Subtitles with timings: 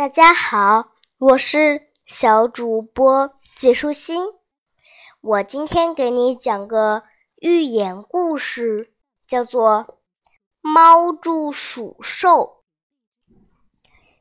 [0.00, 4.28] 大家好，我是小主播解舒欣。
[5.20, 7.02] 我今天给你讲个
[7.36, 8.94] 寓言故事，
[9.28, 9.84] 叫做
[10.62, 12.30] 《猫捉鼠兽》。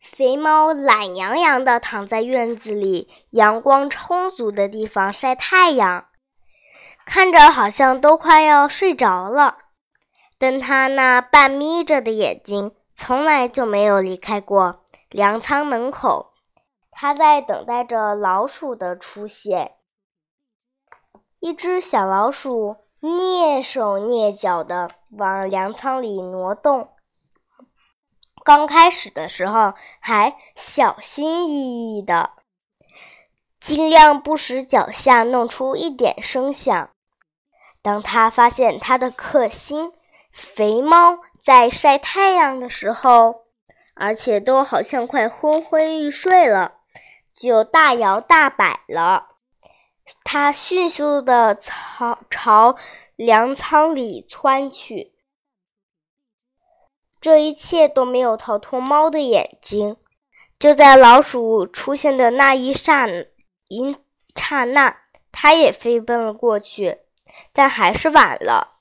[0.00, 6.06] 肥猫懒洋洋地躺在院子里阳光充足的地方晒太阳，
[7.04, 9.58] 看着好像都快要睡着了。
[10.38, 14.85] 但它那半眯着的眼睛从来就没有离开过。
[15.08, 16.32] 粮仓门口，
[16.90, 19.76] 他在等待着老鼠的出现。
[21.38, 26.88] 一只小老鼠蹑手蹑脚地往粮仓里挪动。
[28.42, 32.30] 刚开始的时候，还小心翼翼的，
[33.60, 36.90] 尽量不使脚下弄出一点声响。
[37.82, 39.92] 当他发现他的克星
[40.32, 43.45] 肥猫在晒太阳的时候，
[43.96, 46.74] 而且都好像快昏昏欲睡了，
[47.34, 49.28] 就大摇大摆了。
[50.22, 52.76] 他迅速的朝朝
[53.16, 55.14] 粮仓里窜去。
[57.20, 59.96] 这一切都没有逃脱猫的眼睛。
[60.58, 63.08] 就在老鼠出现的那一刹
[63.68, 63.96] 一
[64.34, 64.96] 刹那，
[65.32, 66.98] 它也飞奔了过去，
[67.52, 68.78] 但还是晚了。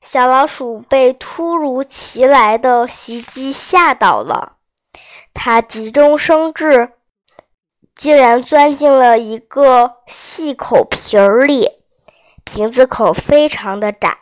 [0.00, 4.57] 小老鼠被突如其来的袭击吓到了。
[5.40, 6.94] 他急中生智，
[7.94, 11.70] 竟然钻进了一个细口瓶儿里。
[12.42, 14.18] 瓶子口非常的窄，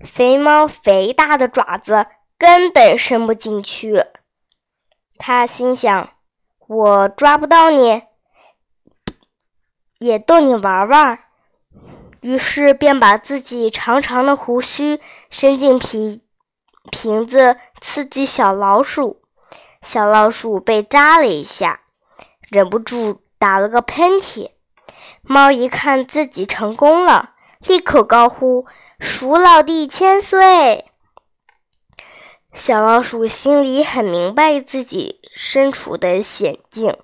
[0.00, 2.06] 肥猫肥大的爪子
[2.38, 4.06] 根本伸不进去。
[5.18, 6.12] 他心想
[6.66, 8.04] ：“我抓不到你，
[9.98, 11.18] 也逗你玩玩。”
[12.22, 16.22] 于是便把自己长长的胡须伸进瓶
[16.90, 19.20] 瓶子，刺激小老鼠。
[19.80, 21.80] 小老鼠被扎了一下，
[22.50, 24.50] 忍不住打了个喷嚏。
[25.22, 28.66] 猫一看自己成功了，立刻高呼
[29.00, 30.86] ：“鼠老弟千岁！”
[32.52, 36.96] 小老鼠心里很明白自己身处的险境，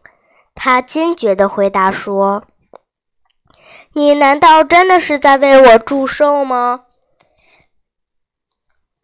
[0.55, 2.45] 它坚决地回答说
[3.93, 6.85] ：“你难道真的是在为我祝寿吗？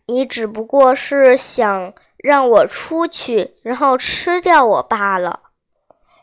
[0.07, 1.93] 你只不过是想……”
[2.23, 5.41] 让我出去，然后吃掉我罢了。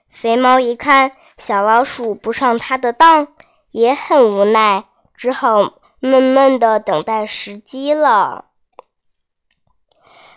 [0.09, 3.27] 肥猫一看小老鼠不上它的当，
[3.71, 8.45] 也很无奈，只好闷闷的等待时机了。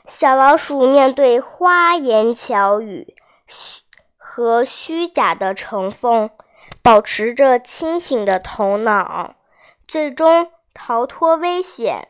[0.07, 3.15] 小老鼠面对花言巧语
[4.17, 6.31] 和虚假的成分，
[6.83, 9.35] 保持着清醒的头脑，
[9.87, 12.09] 最终逃脱危险。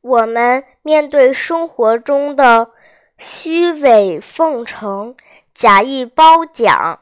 [0.00, 2.70] 我们面对生活中的
[3.18, 5.16] 虚伪奉承、
[5.52, 7.00] 假意褒奖，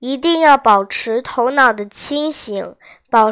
[0.00, 2.74] 一定要保持头脑的清醒，
[3.10, 3.30] 保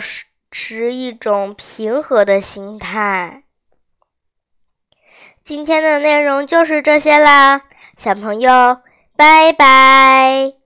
[0.51, 3.43] 持一种平和的心态。
[5.43, 7.63] 今天的内容就是这些啦，
[7.97, 8.79] 小朋友，
[9.17, 10.60] 拜拜。